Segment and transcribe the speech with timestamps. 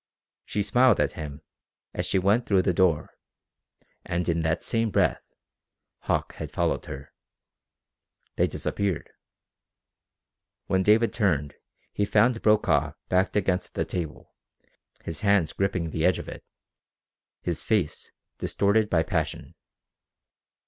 [0.45, 1.41] She smiled at him
[1.93, 3.13] as she went through the door,
[4.03, 5.21] and in that same breath
[6.05, 7.13] Hauck had followed her.
[8.35, 9.11] They disappeared.
[10.65, 11.53] When David turned
[11.93, 14.33] he found Brokaw backed against the table,
[15.03, 16.43] his hands gripping the edge of it,
[17.43, 19.53] his face distorted by passion.